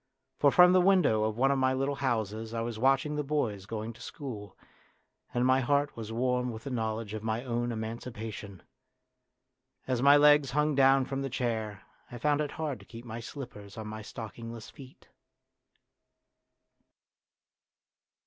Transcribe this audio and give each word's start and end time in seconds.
For 0.39 0.49
from 0.49 0.73
the 0.73 0.81
window 0.81 1.25
of 1.25 1.37
one 1.37 1.51
of 1.51 1.59
my 1.59 1.73
little 1.75 1.93
houses 1.97 2.55
I 2.55 2.61
was 2.61 2.79
watching 2.79 3.15
the 3.17 3.23
boys 3.23 3.67
going 3.67 3.93
to 3.93 4.01
school, 4.01 4.57
and 5.31 5.45
my 5.45 5.59
heart 5.59 5.95
was 5.95 6.11
warm 6.11 6.51
with 6.51 6.63
the 6.63 6.71
knowledge 6.71 7.13
of 7.13 7.21
my 7.21 7.43
own 7.43 7.71
emancipation. 7.71 8.63
As 9.85 10.01
my 10.01 10.17
legs 10.17 10.49
hung 10.49 10.73
down 10.73 11.03
A 11.03 11.05
DRAMA 11.05 11.05
OF 11.05 11.05
YOUTH 11.05 11.07
35 11.07 11.09
from 11.09 11.21
the 11.21 11.29
chair 11.29 11.81
I 12.13 12.17
found 12.17 12.41
it 12.41 12.51
hard 12.53 12.79
to 12.79 12.85
keep 12.87 13.05
my 13.05 13.19
slippers 13.19 13.77
on 13.77 13.87
my 13.89 14.01
stockingless 14.01 14.71
feet. 14.71 15.07